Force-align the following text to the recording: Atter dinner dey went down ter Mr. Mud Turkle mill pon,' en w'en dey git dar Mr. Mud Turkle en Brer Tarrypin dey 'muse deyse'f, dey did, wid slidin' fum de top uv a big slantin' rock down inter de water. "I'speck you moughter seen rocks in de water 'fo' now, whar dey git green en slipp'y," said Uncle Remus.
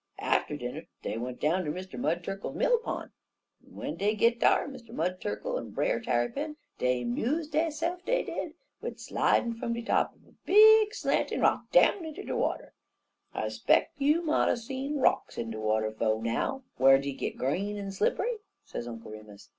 Atter 0.17 0.57
dinner 0.57 0.87
dey 1.03 1.15
went 1.19 1.39
down 1.39 1.63
ter 1.63 1.69
Mr. 1.71 1.99
Mud 1.99 2.23
Turkle 2.23 2.51
mill 2.53 2.79
pon,' 2.79 3.11
en 3.63 3.69
w'en 3.73 3.95
dey 3.97 4.15
git 4.15 4.39
dar 4.39 4.67
Mr. 4.67 4.89
Mud 4.89 5.21
Turkle 5.21 5.59
en 5.59 5.69
Brer 5.69 5.99
Tarrypin 6.01 6.57
dey 6.79 7.03
'muse 7.03 7.47
deyse'f, 7.49 8.03
dey 8.03 8.23
did, 8.23 8.53
wid 8.81 8.99
slidin' 8.99 9.53
fum 9.53 9.73
de 9.73 9.83
top 9.83 10.15
uv 10.15 10.27
a 10.29 10.33
big 10.43 10.95
slantin' 10.95 11.41
rock 11.41 11.69
down 11.69 12.03
inter 12.03 12.23
de 12.23 12.35
water. 12.35 12.73
"I'speck 13.35 13.91
you 13.99 14.23
moughter 14.23 14.55
seen 14.55 14.97
rocks 14.97 15.37
in 15.37 15.51
de 15.51 15.59
water 15.59 15.91
'fo' 15.91 16.19
now, 16.19 16.63
whar 16.79 16.97
dey 16.97 17.13
git 17.13 17.37
green 17.37 17.77
en 17.77 17.91
slipp'y," 17.91 18.37
said 18.65 18.87
Uncle 18.87 19.11
Remus. 19.11 19.49